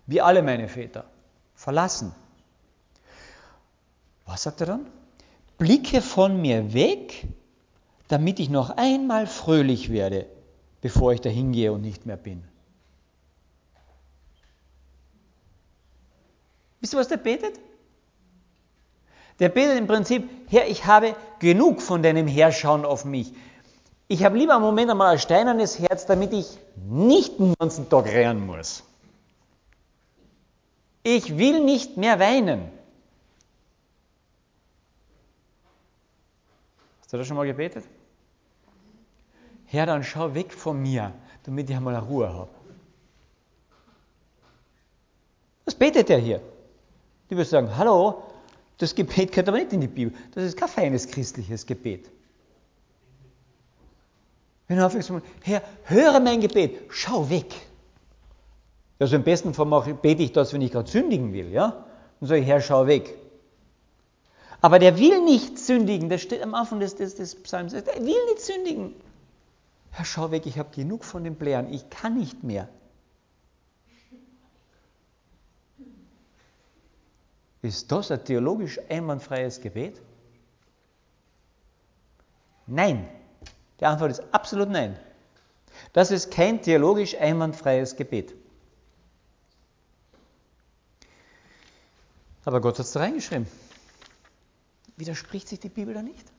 [0.07, 1.05] wie alle meine Väter,
[1.55, 2.15] verlassen.
[4.25, 4.87] Was sagt er dann?
[5.59, 7.27] Blicke von mir weg,
[8.09, 10.27] damit ich noch einmal fröhlich werde,
[10.81, 12.43] bevor ich dahin gehe und nicht mehr bin.
[16.85, 17.59] Wisst ihr, was der betet?
[19.39, 23.33] Der betet im Prinzip, Herr, ich habe genug von deinem Herschauen auf mich.
[24.07, 28.05] Ich habe lieber einen Moment einmal ein steinernes Herz, damit ich nicht den ganzen Tag
[28.05, 28.83] rennen muss.
[31.03, 32.71] Ich will nicht mehr weinen.
[37.01, 37.87] Hast du das schon mal gebetet?
[39.65, 42.51] Herr, dann schau weg von mir, damit ich einmal Ruhe habe.
[45.65, 46.43] Was betet er hier?
[47.31, 48.23] Die würden sagen, hallo,
[48.79, 50.15] das Gebet gehört aber nicht in die Bibel.
[50.35, 52.11] Das ist kein feines christliches Gebet.
[54.67, 57.55] Wenn du aufhörst, Herr, höre mein Gebet, schau weg.
[58.99, 61.85] Also im besten Fall mache, bete ich das, wenn ich gerade sündigen will, ja?
[62.21, 63.15] Dann sage ich, Herr, schau weg.
[64.61, 68.25] Aber der will nicht sündigen, das steht am Anfang des, des, des Psalms, der will
[68.31, 68.95] nicht sündigen.
[69.91, 72.69] Herr, schau weg, ich habe genug von den Blären, ich kann nicht mehr.
[77.65, 79.99] Ist das ein theologisch einwandfreies Gebet?
[82.67, 83.09] Nein.
[83.81, 84.99] Die Antwort ist absolut nein.
[85.95, 88.35] Das ist kein theologisch einwandfreies Gebet.
[92.45, 93.47] Aber Gott hat es da reingeschrieben.
[94.99, 96.31] Widerspricht sich die Bibel da nicht?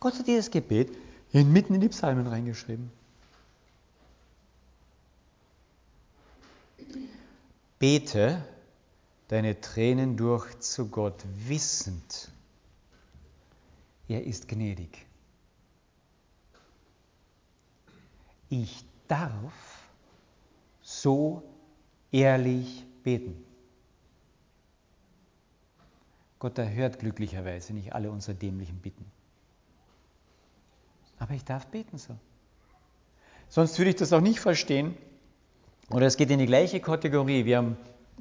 [0.00, 0.90] Gott hat dieses Gebet
[1.32, 2.90] mitten in die Psalmen reingeschrieben.
[7.82, 8.40] Bete
[9.26, 12.30] deine Tränen durch zu Gott, wissend,
[14.06, 15.04] er ist gnädig.
[18.48, 19.88] Ich darf
[20.80, 21.42] so
[22.12, 23.44] ehrlich beten.
[26.38, 29.10] Gott erhört glücklicherweise nicht alle unsere dämlichen Bitten.
[31.18, 32.16] Aber ich darf beten so.
[33.48, 34.96] Sonst würde ich das auch nicht verstehen,
[35.90, 37.44] oder es geht in die gleiche Kategorie.
[37.44, 37.76] Wir haben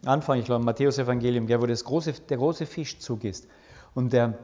[0.06, 3.48] Anfang, ich glaube, Matthäus Evangelium, wo das große, der große Fischzug ist.
[3.94, 4.38] Und der,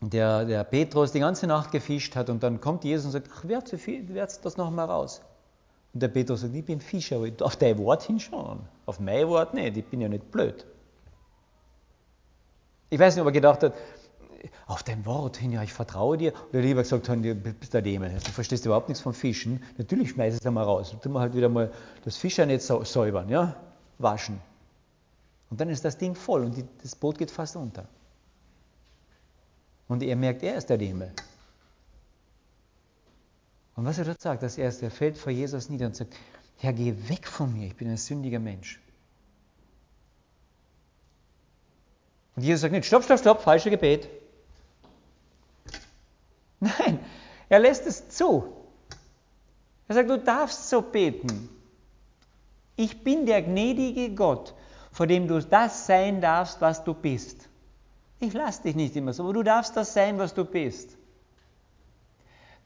[0.00, 3.44] der, der Petrus die ganze Nacht gefischt hat und dann kommt Jesus und sagt, ach,
[3.44, 5.22] werft das nochmal raus.
[5.94, 8.60] Und der Petrus sagt, ich bin Fischer, aber auf dein Wort hinschauen.
[8.86, 10.66] Auf mein Wort nicht, ich bin ja nicht blöd.
[12.90, 13.74] Ich weiß nicht, ob er gedacht hat,
[14.66, 16.32] auf dein Wort hin, ja, ich vertraue dir.
[16.50, 19.62] Oder lieber gesagt du bist der Dämon, du verstehst überhaupt nichts vom Fischen.
[19.78, 20.90] Natürlich schmeiß es einmal raus.
[20.90, 21.72] Dann tun wir halt wieder mal
[22.04, 23.56] das Fischernetz säubern, ja,
[23.98, 24.40] waschen.
[25.50, 27.86] Und dann ist das Ding voll und die, das Boot geht fast unter.
[29.88, 31.10] Und er merkt, er ist der Dämon.
[33.74, 36.14] Und was er dort sagt, dass er ist, er fällt vor Jesus nieder und sagt,
[36.58, 38.80] Herr, geh weg von mir, ich bin ein sündiger Mensch.
[42.36, 44.08] Und Jesus sagt nicht, stopp, stopp, stopp, falsche Gebet.
[46.62, 47.00] Nein,
[47.48, 48.44] er lässt es zu.
[49.88, 51.48] Er sagt, du darfst so beten.
[52.76, 54.54] Ich bin der gnädige Gott,
[54.92, 57.48] vor dem du das sein darfst, was du bist.
[58.20, 60.96] Ich lasse dich nicht immer so, aber du darfst das sein, was du bist.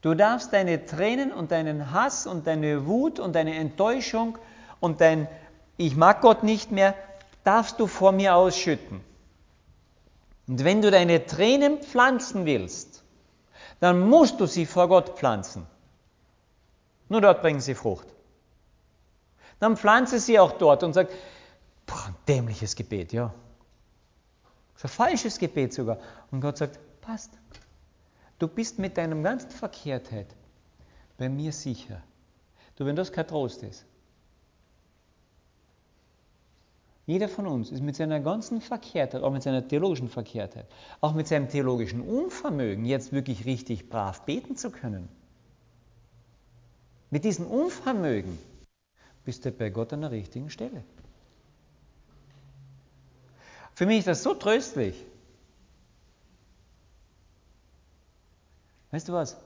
[0.01, 4.37] Du darfst deine Tränen und deinen Hass und deine Wut und deine Enttäuschung
[4.79, 5.27] und dein
[5.75, 6.93] Ich mag Gott nicht mehr,
[7.43, 9.01] darfst du vor mir ausschütten.
[10.47, 12.96] Und wenn du deine Tränen pflanzen willst,
[13.79, 15.65] dann musst du sie vor Gott pflanzen.
[17.09, 18.07] Nur dort bringen sie Frucht.
[19.59, 21.13] Dann pflanze sie auch dort und sagt,
[21.85, 23.33] boah, ein dämliches Gebet, ja.
[24.73, 25.97] Das ist ein falsches Gebet sogar.
[26.31, 27.31] Und Gott sagt, passt.
[28.39, 30.27] Du bist mit deinem ganzen Verkehrtheit
[31.17, 32.01] bei mir sicher.
[32.75, 33.85] Du, wenn das kein Trost ist.
[37.07, 40.67] Jeder von uns ist mit seiner ganzen Verkehrtheit, auch mit seiner theologischen Verkehrtheit,
[40.99, 45.07] auch mit seinem theologischen Unvermögen, jetzt wirklich richtig brav beten zu können.
[47.09, 48.37] Mit diesem Unvermögen
[49.23, 50.83] bist du bei Gott an der richtigen Stelle.
[53.73, 55.05] Für mich ist das so tröstlich.
[58.91, 59.37] Weißt du was?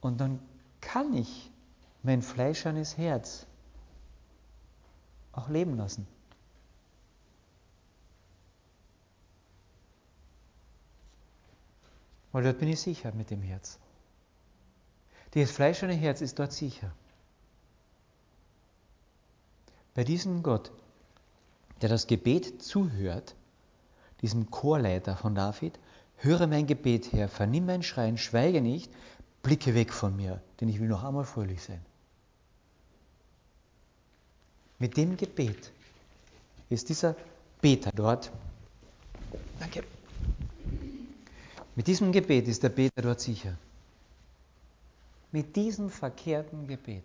[0.00, 0.38] Und dann
[0.80, 1.50] kann ich
[2.04, 3.46] mein fleischernes Herz
[5.36, 6.06] auch leben lassen.
[12.32, 13.78] Weil dort bin ich sicher mit dem Herz.
[15.32, 16.92] Das fleischerne Herz ist dort sicher.
[19.94, 20.72] Bei diesem Gott,
[21.80, 23.36] der das Gebet zuhört,
[24.20, 25.78] diesem Chorleiter von David,
[26.16, 28.90] höre mein Gebet her, vernimm mein Schreien, schweige nicht,
[29.42, 31.84] blicke weg von mir, denn ich will noch einmal fröhlich sein.
[34.78, 35.70] Mit dem Gebet
[36.68, 37.16] ist dieser
[37.60, 38.30] Beter dort.
[39.58, 39.84] Danke.
[41.76, 43.56] Mit diesem Gebet ist der Beter dort sicher.
[45.32, 47.04] Mit diesem verkehrten Gebet.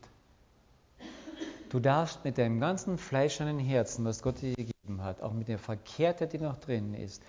[1.69, 5.60] Du darfst mit deinem ganzen fleischernen Herzen, was Gott dir gegeben hat, auch mit der
[5.60, 7.21] Verkehrtheit, die noch drin ist,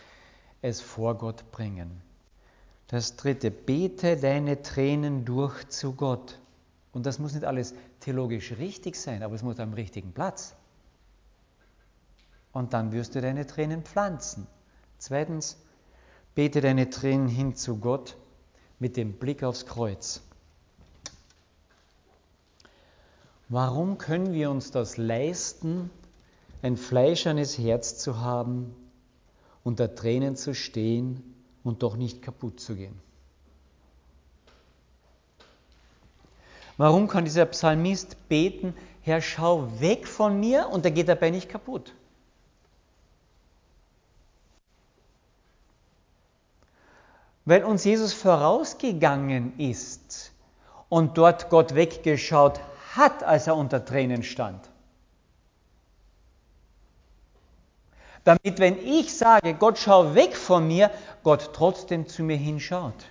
[0.63, 2.03] es vor Gott bringen.
[2.89, 6.39] Das dritte, bete deine Tränen durch zu Gott.
[6.93, 10.55] Und das muss nicht alles theologisch richtig sein, aber es muss am richtigen Platz.
[12.53, 14.47] Und dann wirst du deine Tränen pflanzen.
[14.99, 15.57] Zweitens,
[16.35, 18.17] bete deine Tränen hin zu Gott
[18.79, 20.23] mit dem Blick aufs Kreuz.
[23.49, 25.91] Warum können wir uns das leisten,
[26.63, 28.75] ein fleischernes Herz zu haben,
[29.65, 32.99] unter Tränen zu stehen und doch nicht kaputt zu gehen?
[36.81, 41.51] Warum kann dieser Psalmist beten, Herr, schau weg von mir und er geht dabei nicht
[41.51, 41.93] kaputt?
[47.45, 50.33] Weil uns Jesus vorausgegangen ist
[50.89, 52.61] und dort Gott weggeschaut
[52.95, 54.71] hat, als er unter Tränen stand.
[58.25, 60.91] Damit, wenn ich sage, Gott schau weg von mir,
[61.25, 63.11] Gott trotzdem zu mir hinschaut.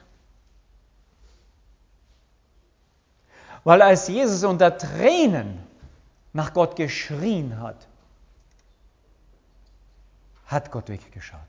[3.69, 5.59] Weil als Jesus unter Tränen
[6.33, 7.87] nach Gott geschrien hat,
[10.47, 11.39] hat Gott weggeschaut.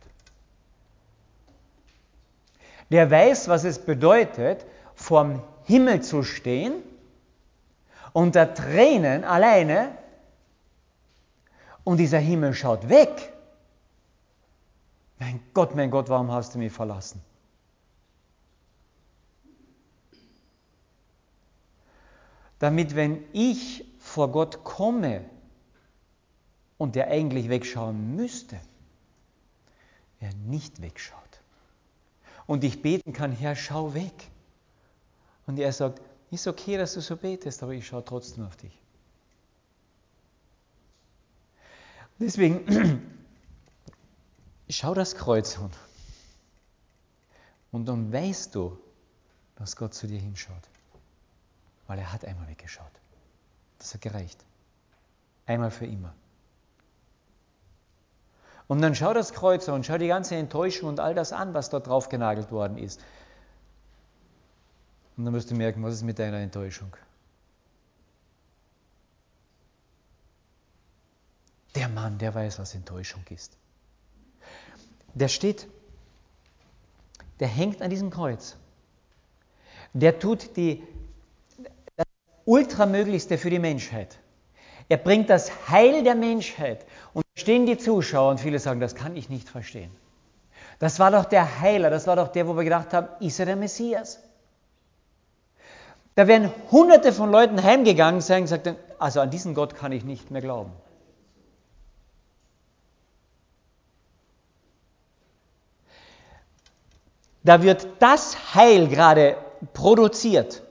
[2.91, 6.83] Der weiß, was es bedeutet, vorm Himmel zu stehen,
[8.13, 9.97] unter Tränen alleine,
[11.85, 13.33] und dieser Himmel schaut weg.
[15.19, 17.25] Mein Gott, mein Gott, warum hast du mich verlassen?
[22.61, 25.25] Damit wenn ich vor Gott komme
[26.79, 28.61] und er eigentlich wegschauen müsste,
[30.21, 31.19] er nicht wegschaut.
[32.47, 34.31] Und ich beten kann, Herr, schau weg.
[35.47, 38.79] Und er sagt, ist okay, dass du so betest, aber ich schaue trotzdem auf dich.
[42.19, 43.01] Deswegen,
[44.69, 45.71] schau das Kreuz an.
[47.73, 48.79] Und dann weißt du,
[49.57, 50.71] dass Gott zu dir hinschaut
[51.91, 52.93] weil er hat einmal weggeschaut.
[53.81, 54.45] Das hat gereicht.
[55.45, 56.15] Einmal für immer.
[58.69, 61.69] Und dann schau das Kreuz und schau die ganze Enttäuschung und all das an, was
[61.69, 63.01] dort drauf genagelt worden ist.
[65.17, 66.97] Und dann wirst du merken, was ist mit deiner Enttäuschung?
[71.75, 73.57] Der Mann, der weiß, was Enttäuschung ist.
[75.15, 75.67] Der steht,
[77.41, 78.57] der hängt an diesem Kreuz.
[79.93, 80.87] Der tut die
[82.61, 84.19] Ultramöglichste für die Menschheit.
[84.91, 86.85] Er bringt das Heil der Menschheit.
[87.15, 89.91] Und da stehen die Zuschauer und viele sagen, das kann ich nicht verstehen.
[90.79, 93.47] Das war doch der Heiler, das war doch der, wo wir gedacht haben, ist er
[93.47, 94.21] der Messias?
[96.15, 100.05] Da wären hunderte von Leuten heimgegangen sein und gesagt, also an diesen Gott kann ich
[100.05, 100.73] nicht mehr glauben.
[107.43, 109.37] Da wird das Heil gerade
[109.73, 110.63] produziert.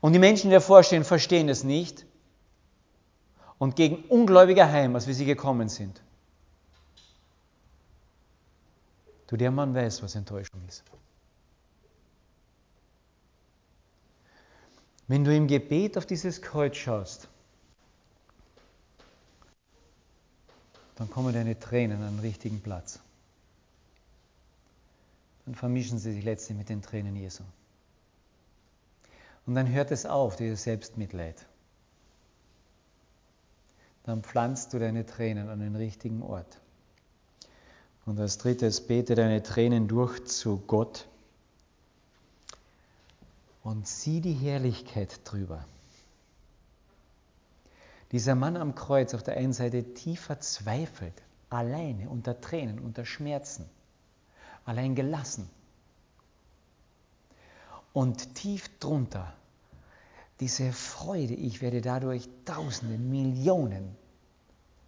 [0.00, 2.06] Und die Menschen, die davor stehen, verstehen es nicht
[3.58, 6.02] und gegen ungläubiger heim, als wie sie gekommen sind.
[9.26, 10.82] Du, der Mann weiß, was Enttäuschung ist.
[15.06, 17.28] Wenn du im Gebet auf dieses Kreuz schaust,
[20.96, 23.00] dann kommen deine Tränen an den richtigen Platz.
[25.44, 27.42] Dann vermischen sie sich letztlich mit den Tränen Jesu.
[29.46, 31.46] Und dann hört es auf, dieses Selbstmitleid.
[34.04, 36.58] Dann pflanzt du deine Tränen an den richtigen Ort.
[38.06, 41.06] Und als drittes, bete deine Tränen durch zu Gott
[43.62, 45.64] und sieh die Herrlichkeit drüber.
[48.12, 51.14] Dieser Mann am Kreuz auf der einen Seite tief verzweifelt,
[51.48, 53.68] alleine, unter Tränen, unter Schmerzen,
[54.64, 55.48] allein gelassen.
[57.92, 59.34] Und tief drunter
[60.40, 63.94] diese Freude, ich werde dadurch Tausende, Millionen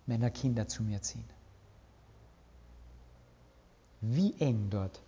[0.07, 1.28] meiner Kinder zu mir ziehen.
[4.00, 5.00] Wie eng dort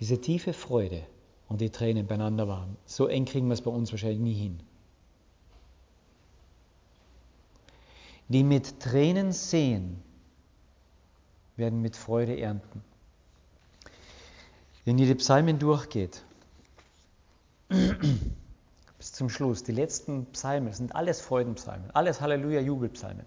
[0.00, 1.06] diese tiefe Freude
[1.48, 2.76] und die Tränen beieinander waren.
[2.86, 4.60] So eng kriegen wir es bei uns wahrscheinlich nie hin.
[8.28, 10.02] Die mit Tränen sehen,
[11.56, 12.82] werden mit Freude ernten.
[14.86, 16.24] Wenn ihr die Psalmen durchgeht,
[18.98, 23.26] bis zum Schluss, die letzten Psalmen sind alles Freudenpsalmen, alles Halleluja-Jubelpsalmen.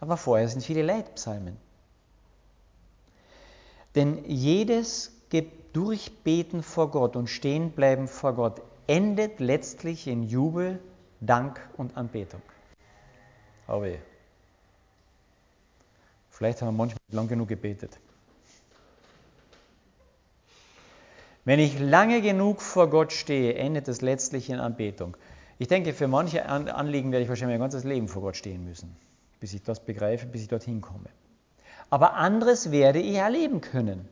[0.00, 1.56] Aber vorher sind viele Leitpsalmen.
[3.94, 5.12] Denn jedes
[5.72, 10.80] Durchbeten vor Gott und Stehenbleiben vor Gott endet letztlich in Jubel,
[11.20, 12.40] Dank und Anbetung.
[13.66, 13.86] Aber
[16.30, 17.98] vielleicht haben wir manchmal lang genug gebetet.
[21.48, 25.16] Wenn ich lange genug vor Gott stehe, endet es letztlich in Anbetung.
[25.58, 28.94] Ich denke, für manche Anliegen werde ich wahrscheinlich mein ganzes Leben vor Gott stehen müssen,
[29.40, 31.08] bis ich das begreife, bis ich dorthin komme
[31.90, 34.08] aber anderes werde ich erleben können.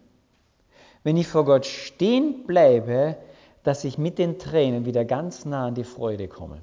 [1.02, 3.16] Wenn ich vor Gott stehen bleibe,
[3.62, 6.60] dass ich mit den Tränen wieder ganz nah an die Freude komme.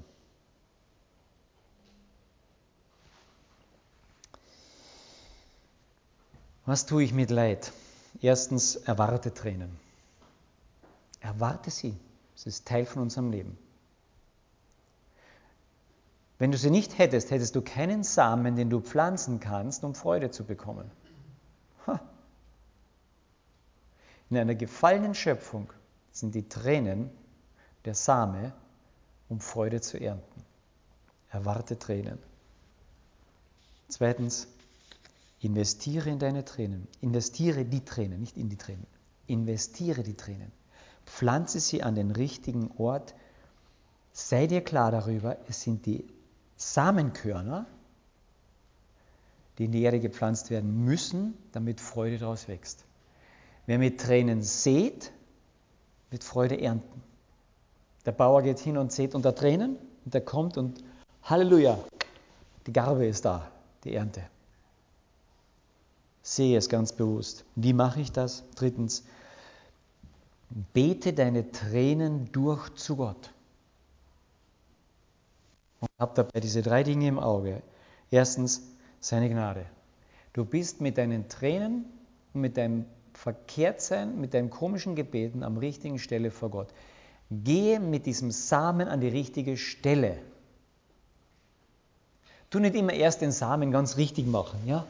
[6.65, 7.73] Was tue ich mit Leid?
[8.21, 9.82] Erstens, erwarte Tränen.
[11.23, 11.97] Erwarte sie.
[12.35, 13.57] Es ist Teil von unserem Leben.
[16.37, 20.29] Wenn du sie nicht hättest, hättest du keinen Samen, den du pflanzen kannst, um Freude
[20.29, 20.91] zu bekommen.
[24.29, 25.71] In einer gefallenen Schöpfung
[26.11, 27.09] sind die Tränen
[27.85, 28.51] der Same,
[29.29, 30.43] um Freude zu ernten.
[31.29, 32.17] Erwarte Tränen.
[33.87, 34.47] Zweitens,
[35.39, 36.87] investiere in deine Tränen.
[36.99, 38.87] Investiere die Tränen, nicht in die Tränen.
[39.27, 40.51] Investiere die Tränen.
[41.05, 43.13] Pflanze sie an den richtigen Ort.
[44.11, 46.05] Sei dir klar darüber, es sind die
[46.57, 47.65] Samenkörner,
[49.57, 52.85] die in die Erde gepflanzt werden müssen, damit Freude daraus wächst.
[53.65, 55.11] Wer mit Tränen sät,
[56.09, 57.01] wird Freude ernten.
[58.05, 60.83] Der Bauer geht hin und sät unter Tränen und der kommt und
[61.23, 61.79] Halleluja,
[62.67, 63.49] die Garbe ist da,
[63.83, 64.23] die Ernte.
[66.21, 67.45] Sehe es ganz bewusst.
[67.55, 68.43] Wie mache ich das?
[68.55, 69.03] Drittens,
[70.73, 73.31] bete deine Tränen durch zu Gott.
[75.79, 77.61] Und hab dabei diese drei Dinge im Auge.
[78.11, 78.61] Erstens,
[78.99, 79.65] seine Gnade.
[80.33, 81.85] Du bist mit deinen Tränen
[82.33, 86.67] und mit deinem Verkehrtsein, mit deinen komischen Gebeten am richtigen Stelle vor Gott.
[87.29, 90.19] Gehe mit diesem Samen an die richtige Stelle.
[92.49, 94.85] Tu nicht immer erst den Samen ganz richtig machen, ja?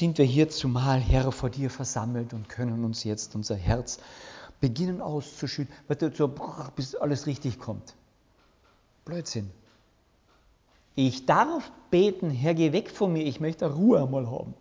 [0.00, 3.98] Sind wir hier zumal, Herr, vor dir versammelt und können uns jetzt unser Herz
[4.58, 5.74] beginnen auszuschütten,
[6.74, 7.94] bis alles richtig kommt.
[9.04, 9.50] Blödsinn.
[10.94, 14.54] Ich darf beten, Herr, geh weg von mir, ich möchte Ruhe einmal haben.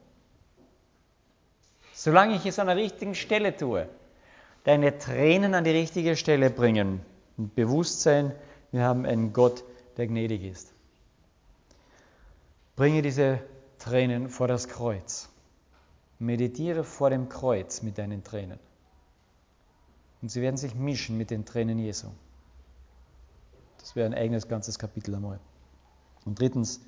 [1.93, 3.87] Solange ich es an der richtigen Stelle tue,
[4.65, 6.99] deine Tränen an die richtige Stelle bringen
[7.37, 8.35] und Bewusstsein,
[8.73, 9.63] wir haben einen Gott,
[9.95, 10.73] der gnädig ist.
[12.75, 13.39] Bringe diese
[13.79, 15.28] Tränen vor das Kreuz.
[16.19, 18.59] Meditiere vor dem Kreuz mit deinen Tränen.
[20.21, 22.07] Und sie werden sich mischen mit den Tränen Jesu.
[23.79, 25.39] Das wäre ein eigenes ganzes Kapitel einmal.
[26.25, 26.81] Und drittens,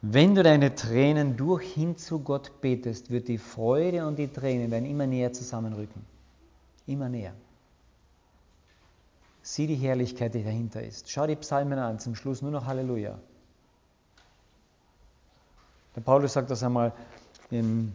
[0.00, 4.70] wenn du deine Tränen durch hin zu Gott betest, wird die Freude und die Tränen
[4.70, 6.06] werden immer näher zusammenrücken.
[6.86, 7.34] Immer näher.
[9.42, 11.10] Sieh die Herrlichkeit, die dahinter ist.
[11.10, 13.18] Schau die Psalmen an, zum Schluss nur noch Halleluja.
[15.96, 16.92] Der Paulus sagt das einmal
[17.50, 17.92] im,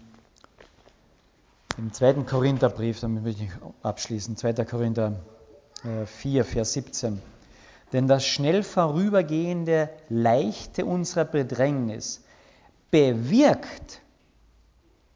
[1.78, 3.50] im zweiten Korintherbrief, damit möchte ich
[3.82, 4.54] abschließen, 2.
[4.66, 5.14] Korinther
[6.06, 7.22] 4, äh, Vers 17.
[7.92, 12.24] Denn das schnell vorübergehende Leichte unserer Bedrängnis
[12.92, 14.02] bewirkt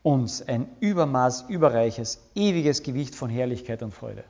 [0.03, 4.23] uns ein Übermaß, überreiches, ewiges Gewicht von Herrlichkeit und Freude.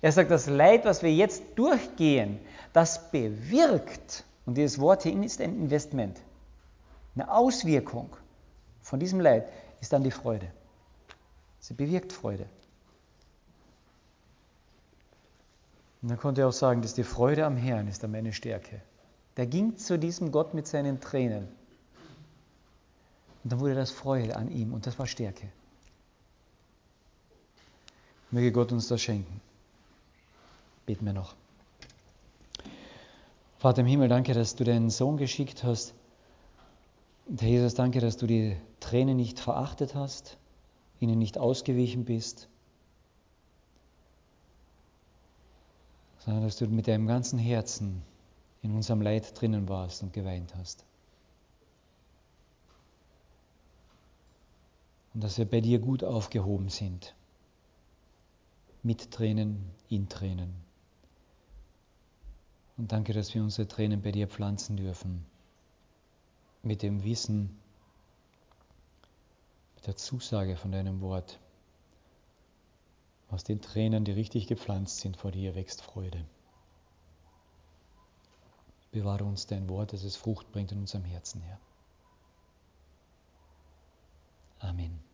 [0.00, 2.38] Er sagt, das Leid, was wir jetzt durchgehen,
[2.72, 6.18] das bewirkt, und dieses Wort hier ist ein Investment,
[7.16, 8.10] eine Auswirkung
[8.80, 9.48] von diesem Leid
[9.80, 10.50] ist dann die Freude.
[11.60, 12.46] Sie bewirkt Freude.
[16.02, 18.80] Und dann konnte er auch sagen, dass die Freude am Herrn ist meine Stärke.
[19.36, 21.48] Der ging zu diesem Gott mit seinen Tränen.
[23.44, 25.48] Und dann wurde das Freude an ihm und das war Stärke.
[28.30, 29.40] Möge Gott uns das schenken.
[30.86, 31.34] Beten wir noch.
[33.58, 35.94] Vater im Himmel, danke, dass du deinen Sohn geschickt hast.
[37.28, 40.38] Und Herr Jesus, danke, dass du die Tränen nicht verachtet hast,
[40.98, 42.48] ihnen nicht ausgewichen bist,
[46.20, 48.02] sondern dass du mit deinem ganzen Herzen
[48.62, 50.86] in unserem Leid drinnen warst und geweint hast.
[55.12, 57.14] Und dass wir bei dir gut aufgehoben sind.
[58.82, 60.54] Mit Tränen, in Tränen.
[62.78, 65.26] Und danke, dass wir unsere Tränen bei dir pflanzen dürfen.
[66.68, 67.58] Mit dem Wissen,
[69.76, 71.40] mit der Zusage von deinem Wort.
[73.30, 76.26] Aus den Tränen, die richtig gepflanzt sind vor dir, wächst Freude.
[78.92, 81.58] Bewahre uns dein Wort, dass es Frucht bringt in unserem Herzen, Herr.
[84.58, 85.07] Amen.